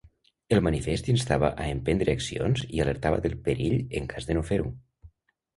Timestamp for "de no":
4.31-4.47